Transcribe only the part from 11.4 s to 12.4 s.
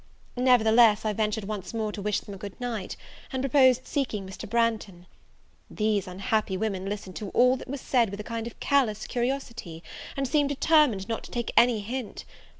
any hint.